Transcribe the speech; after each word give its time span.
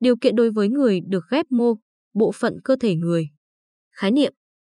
Điều 0.00 0.16
kiện 0.16 0.36
đối 0.36 0.50
với 0.50 0.68
người 0.68 1.00
được 1.08 1.24
ghép 1.30 1.46
mô, 1.50 1.74
bộ 2.14 2.32
phận 2.32 2.60
cơ 2.64 2.76
thể 2.80 2.94
người. 2.94 3.28
Khái 3.92 4.10
niệm. 4.10 4.32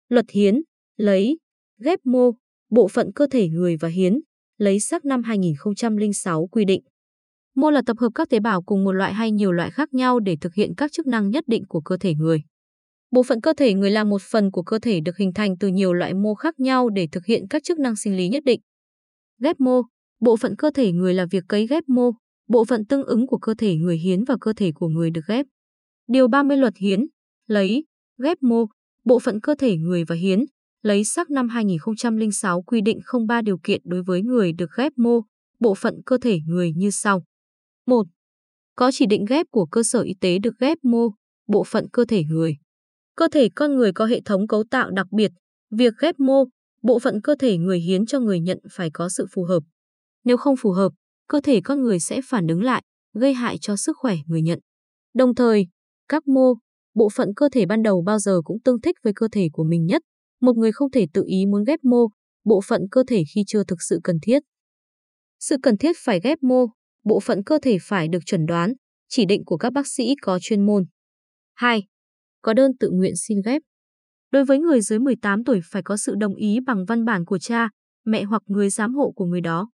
Luật 0.10 0.26
hiến, 0.32 0.62
lấy, 0.98 1.38
ghép 1.78 2.00
mô, 2.04 2.32
bộ 2.70 2.88
phận 2.88 3.12
cơ 3.16 3.28
thể 3.32 3.48
người 3.48 3.78
và 3.78 3.88
hiến, 3.88 4.20
lấy 4.58 4.80
sắc 4.80 5.06
năm 5.06 5.24
2006 5.24 6.48
quy 6.48 6.66
định. 6.66 6.82
Mô 7.56 7.72
là 7.72 7.82
tập 7.86 7.98
hợp 8.00 8.10
các 8.16 8.30
tế 8.30 8.40
bào 8.40 8.62
cùng 8.62 8.84
một 8.84 8.92
loại 8.92 9.14
hay 9.14 9.32
nhiều 9.32 9.52
loại 9.52 9.72
khác 9.72 9.94
nhau 9.94 10.20
để 10.20 10.38
thực 10.42 10.54
hiện 10.54 10.74
các 10.78 10.92
chức 10.92 11.08
năng 11.08 11.30
nhất 11.30 11.44
định 11.48 11.64
của 11.68 11.82
cơ 11.82 11.98
thể 11.98 12.14
người. 12.14 12.44
Bộ 13.12 13.24
phận 13.24 13.42
cơ 13.42 13.54
thể 13.58 13.74
người 13.74 13.92
là 13.92 14.04
một 14.04 14.22
phần 14.22 14.52
của 14.52 14.64
cơ 14.64 14.80
thể 14.80 15.00
được 15.00 15.18
hình 15.18 15.34
thành 15.34 15.58
từ 15.58 15.68
nhiều 15.68 15.94
loại 15.94 16.14
mô 16.14 16.36
khác 16.36 16.60
nhau 16.60 16.90
để 16.90 17.08
thực 17.12 17.26
hiện 17.26 17.48
các 17.50 17.64
chức 17.64 17.80
năng 17.80 17.96
sinh 17.96 18.18
lý 18.18 18.30
nhất 18.30 18.44
định. 18.46 18.62
Ghép 19.40 19.60
mô, 19.60 19.82
bộ 20.20 20.38
phận 20.38 20.56
cơ 20.56 20.72
thể 20.74 20.92
người 20.92 21.14
là 21.14 21.26
việc 21.32 21.44
cấy 21.48 21.68
ghép 21.68 21.84
mô, 21.88 22.12
bộ 22.52 22.66
phận 22.66 22.86
tương 22.86 23.04
ứng 23.04 23.28
của 23.28 23.38
cơ 23.38 23.54
thể 23.58 23.76
người 23.76 23.98
hiến 23.98 24.24
và 24.24 24.38
cơ 24.42 24.54
thể 24.54 24.72
của 24.72 24.88
người 24.88 25.12
được 25.12 25.22
ghép. 25.28 25.46
Điều 26.08 26.28
30 26.28 26.58
luật 26.58 26.78
hiến, 26.78 27.06
lấy, 27.48 27.86
ghép 28.24 28.38
mô, 28.44 28.66
bộ 29.06 29.20
phận 29.20 29.42
cơ 29.42 29.56
thể 29.60 29.78
người 29.78 30.04
và 30.04 30.16
hiến, 30.16 30.40
lấy 30.82 31.04
sắc 31.04 31.30
năm 31.30 31.50
2006 31.50 32.62
quy 32.62 32.82
định 32.82 33.00
không 33.04 33.28
ba 33.28 33.42
điều 33.42 33.58
kiện 33.64 33.82
đối 33.86 34.04
với 34.04 34.22
người 34.22 34.54
được 34.54 34.70
ghép 34.78 34.92
mô, 34.96 35.22
bộ 35.60 35.76
phận 35.76 36.02
cơ 36.06 36.18
thể 36.22 36.40
người 36.48 36.74
như 36.76 36.90
sau. 36.90 37.24
1. 37.88 38.08
Có 38.76 38.92
chỉ 38.94 39.06
định 39.06 39.26
ghép 39.26 39.46
của 39.52 39.66
cơ 39.66 39.84
sở 39.84 40.02
y 40.02 40.14
tế 40.22 40.40
được 40.40 40.60
ghép 40.60 40.78
mô, 40.84 41.10
bộ 41.48 41.64
phận 41.64 41.90
cơ 41.94 42.06
thể 42.06 42.24
người. 42.24 42.58
Cơ 43.16 43.28
thể 43.32 43.50
con 43.56 43.76
người 43.76 43.92
có 43.94 44.06
hệ 44.06 44.22
thống 44.22 44.48
cấu 44.48 44.64
tạo 44.72 44.92
đặc 44.92 45.08
biệt, 45.12 45.32
việc 45.72 45.94
ghép 46.00 46.20
mô, 46.20 46.46
bộ 46.84 47.00
phận 47.00 47.22
cơ 47.22 47.36
thể 47.40 47.58
người 47.58 47.80
hiến 47.80 48.06
cho 48.06 48.20
người 48.20 48.40
nhận 48.40 48.60
phải 48.72 48.90
có 48.94 49.10
sự 49.10 49.26
phù 49.32 49.44
hợp. 49.44 49.64
Nếu 50.24 50.38
không 50.38 50.56
phù 50.58 50.72
hợp, 50.72 50.92
cơ 51.32 51.42
thể 51.42 51.62
con 51.64 51.82
người 51.82 52.00
sẽ 52.00 52.22
phản 52.26 52.48
ứng 52.48 52.64
lại, 52.64 52.84
gây 53.14 53.34
hại 53.34 53.58
cho 53.62 53.76
sức 53.76 53.98
khỏe 54.00 54.16
người 54.28 54.42
nhận. 54.42 54.60
Đồng 55.14 55.36
thời, 55.36 55.68
các 56.08 56.28
mô, 56.28 56.54
bộ 56.94 57.10
phận 57.10 57.34
cơ 57.36 57.50
thể 57.52 57.66
ban 57.66 57.84
đầu 57.84 58.04
bao 58.06 58.20
giờ 58.20 58.42
cũng 58.44 58.58
tương 58.64 58.82
thích 58.82 58.96
với 59.04 59.14
cơ 59.16 59.28
thể 59.32 59.50
của 59.54 59.64
mình 59.64 59.86
nhất. 59.86 60.02
Một 60.42 60.58
người 60.58 60.72
không 60.72 60.92
thể 60.92 61.06
tự 61.14 61.24
ý 61.28 61.46
muốn 61.46 61.64
ghép 61.64 61.80
mô, 61.84 62.08
bộ 62.44 62.62
phận 62.62 62.82
cơ 62.92 63.04
thể 63.08 63.24
khi 63.34 63.44
chưa 63.48 63.64
thực 63.64 63.82
sự 63.82 64.00
cần 64.04 64.18
thiết. 64.22 64.40
Sự 65.40 65.56
cần 65.64 65.78
thiết 65.78 65.96
phải 66.00 66.20
ghép 66.24 66.44
mô, 66.44 66.66
bộ 67.04 67.20
phận 67.20 67.44
cơ 67.44 67.60
thể 67.62 67.78
phải 67.82 68.08
được 68.08 68.20
chuẩn 68.26 68.46
đoán, 68.46 68.74
chỉ 69.08 69.26
định 69.26 69.46
của 69.46 69.58
các 69.58 69.74
bác 69.74 69.88
sĩ 69.88 70.16
có 70.22 70.40
chuyên 70.42 70.66
môn. 70.66 70.84
2. 71.54 71.84
Có 72.42 72.54
đơn 72.54 72.72
tự 72.80 72.90
nguyện 72.92 73.14
xin 73.16 73.42
ghép. 73.46 73.62
Đối 74.32 74.46
với 74.46 74.60
người 74.60 74.82
dưới 74.82 75.00
18 75.00 75.44
tuổi 75.44 75.60
phải 75.72 75.82
có 75.84 75.98
sự 75.98 76.16
đồng 76.20 76.36
ý 76.36 76.60
bằng 76.66 76.86
văn 76.86 77.06
bản 77.06 77.26
của 77.26 77.40
cha, 77.40 77.70
mẹ 78.06 78.24
hoặc 78.24 78.42
người 78.46 78.70
giám 78.70 78.96
hộ 78.96 79.12
của 79.16 79.26
người 79.26 79.42
đó. 79.42 79.70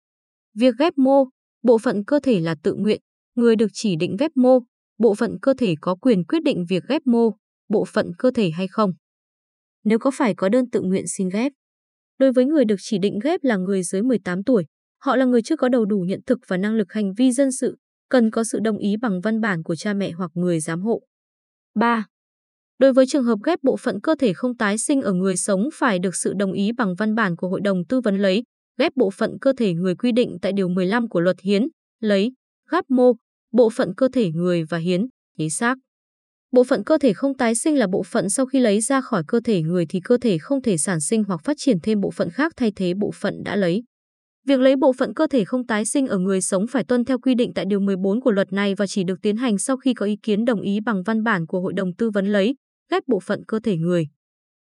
Việc 0.55 0.75
ghép 0.78 0.98
mô, 0.98 1.25
bộ 1.65 1.79
phận 1.79 2.05
cơ 2.05 2.20
thể 2.23 2.41
là 2.41 2.55
tự 2.62 2.75
nguyện, 2.75 3.01
người 3.34 3.57
được 3.57 3.70
chỉ 3.73 3.97
định 3.97 4.17
ghép 4.19 4.31
mô, 4.34 4.59
bộ 4.98 5.15
phận 5.15 5.39
cơ 5.43 5.55
thể 5.59 5.75
có 5.81 5.95
quyền 5.95 6.25
quyết 6.25 6.43
định 6.43 6.65
việc 6.69 6.83
ghép 6.89 7.03
mô, 7.06 7.31
bộ 7.69 7.84
phận 7.84 8.12
cơ 8.19 8.31
thể 8.34 8.51
hay 8.51 8.69
không. 8.69 8.93
Nếu 9.84 9.98
có 9.98 10.11
phải 10.15 10.34
có 10.34 10.48
đơn 10.48 10.71
tự 10.71 10.83
nguyện 10.83 11.05
xin 11.06 11.29
ghép. 11.29 11.53
Đối 12.19 12.33
với 12.33 12.45
người 12.45 12.65
được 12.65 12.77
chỉ 12.79 12.98
định 12.98 13.19
ghép 13.23 13.45
là 13.45 13.56
người 13.56 13.83
dưới 13.83 14.03
18 14.03 14.45
tuổi, 14.45 14.65
họ 15.01 15.17
là 15.17 15.25
người 15.25 15.43
chưa 15.43 15.56
có 15.56 15.69
đầu 15.69 15.84
đủ 15.84 15.98
nhận 15.98 16.21
thực 16.27 16.39
và 16.48 16.56
năng 16.56 16.75
lực 16.75 16.93
hành 16.93 17.12
vi 17.12 17.33
dân 17.33 17.53
sự, 17.53 17.77
cần 18.09 18.31
có 18.31 18.45
sự 18.45 18.59
đồng 18.65 18.78
ý 18.78 18.97
bằng 18.97 19.21
văn 19.21 19.41
bản 19.41 19.62
của 19.62 19.77
cha 19.77 19.95
mẹ 19.95 20.11
hoặc 20.11 20.31
người 20.34 20.61
giám 20.61 20.81
hộ. 20.81 21.03
3. 21.75 22.06
Đối 22.78 22.93
với 22.93 23.06
trường 23.06 23.25
hợp 23.25 23.39
ghép 23.45 23.59
bộ 23.62 23.77
phận 23.77 24.01
cơ 24.01 24.15
thể 24.19 24.33
không 24.33 24.56
tái 24.56 24.78
sinh 24.78 25.03
ở 25.03 25.12
người 25.12 25.37
sống 25.37 25.69
phải 25.75 25.99
được 25.99 26.17
sự 26.17 26.33
đồng 26.39 26.53
ý 26.53 26.73
bằng 26.73 26.95
văn 26.95 27.15
bản 27.15 27.37
của 27.37 27.49
Hội 27.49 27.61
đồng 27.61 27.84
tư 27.89 28.01
vấn 28.01 28.17
lấy, 28.17 28.43
ghép 28.78 28.92
bộ 28.97 29.11
phận 29.11 29.39
cơ 29.41 29.53
thể 29.56 29.75
người 29.75 29.94
quy 29.94 30.12
định 30.12 30.36
tại 30.42 30.53
Điều 30.53 30.69
15 30.69 31.08
của 31.08 31.20
Luật 31.20 31.41
Hiến, 31.41 31.69
lấy, 32.00 32.33
ghép 32.70 32.84
mô, 32.89 33.12
bộ 33.53 33.70
phận 33.70 33.94
cơ 33.97 34.08
thể 34.12 34.31
người 34.31 34.64
và 34.64 34.78
hiến, 34.78 35.06
hiến 35.39 35.50
xác. 35.50 35.78
Bộ 36.53 36.64
phận 36.64 36.84
cơ 36.84 36.98
thể 36.98 37.12
không 37.12 37.36
tái 37.36 37.55
sinh 37.55 37.78
là 37.78 37.86
bộ 37.86 38.03
phận 38.03 38.31
sau 38.31 38.47
khi 38.47 38.61
lấy 38.61 38.81
ra 38.81 39.00
khỏi 39.00 39.22
cơ 39.28 39.41
thể 39.44 39.62
người 39.62 39.86
thì 39.89 40.00
cơ 40.05 40.19
thể 40.20 40.39
không 40.39 40.62
thể 40.62 40.77
sản 40.77 41.00
sinh 41.00 41.25
hoặc 41.25 41.41
phát 41.44 41.56
triển 41.58 41.78
thêm 41.83 42.00
bộ 42.00 42.11
phận 42.11 42.31
khác 42.31 42.53
thay 42.56 42.72
thế 42.77 42.94
bộ 42.94 43.11
phận 43.14 43.42
đã 43.44 43.56
lấy. 43.56 43.82
Việc 44.47 44.60
lấy 44.60 44.76
bộ 44.76 44.93
phận 44.93 45.15
cơ 45.15 45.26
thể 45.26 45.44
không 45.44 45.66
tái 45.66 45.84
sinh 45.84 46.06
ở 46.06 46.19
người 46.19 46.41
sống 46.41 46.66
phải 46.66 46.84
tuân 46.84 47.04
theo 47.04 47.19
quy 47.19 47.34
định 47.34 47.53
tại 47.54 47.65
Điều 47.65 47.81
14 47.81 48.20
của 48.20 48.31
luật 48.31 48.53
này 48.53 48.75
và 48.75 48.87
chỉ 48.87 49.04
được 49.04 49.19
tiến 49.22 49.37
hành 49.37 49.59
sau 49.59 49.76
khi 49.76 49.94
có 49.94 50.06
ý 50.06 50.16
kiến 50.22 50.44
đồng 50.44 50.60
ý 50.60 50.81
bằng 50.81 51.03
văn 51.03 51.22
bản 51.22 51.47
của 51.47 51.60
Hội 51.60 51.72
đồng 51.72 51.94
tư 51.94 52.10
vấn 52.10 52.26
lấy, 52.26 52.54
ghép 52.91 53.03
bộ 53.06 53.20
phận 53.20 53.44
cơ 53.49 53.60
thể 53.62 53.76
người. 53.76 54.06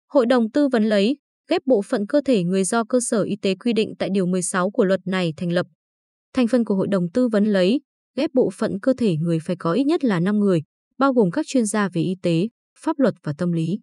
Hội 0.08 0.26
đồng 0.26 0.50
tư 0.50 0.68
vấn 0.68 0.84
lấy, 0.84 1.16
ghép 1.48 1.62
bộ 1.66 1.82
phận 1.82 2.06
cơ 2.06 2.20
thể 2.24 2.44
người 2.44 2.64
do 2.64 2.84
cơ 2.84 3.00
sở 3.00 3.22
y 3.22 3.36
tế 3.36 3.54
quy 3.54 3.72
định 3.72 3.94
tại 3.98 4.08
Điều 4.12 4.26
16 4.26 4.70
của 4.70 4.84
luật 4.84 5.00
này 5.06 5.32
thành 5.36 5.52
lập. 5.52 5.66
Thành 6.34 6.48
phần 6.48 6.64
của 6.64 6.74
Hội 6.74 6.86
đồng 6.90 7.10
tư 7.10 7.28
vấn 7.28 7.44
lấy, 7.44 7.80
ghép 8.16 8.30
bộ 8.34 8.50
phận 8.50 8.80
cơ 8.80 8.94
thể 8.98 9.16
người 9.16 9.38
phải 9.44 9.56
có 9.56 9.72
ít 9.72 9.84
nhất 9.84 10.04
là 10.04 10.20
5 10.20 10.38
người, 10.38 10.62
bao 10.98 11.12
gồm 11.12 11.30
các 11.30 11.46
chuyên 11.46 11.66
gia 11.66 11.88
về 11.88 12.02
y 12.02 12.14
tế, 12.22 12.48
pháp 12.78 12.98
luật 12.98 13.14
và 13.22 13.32
tâm 13.38 13.52
lý. 13.52 13.78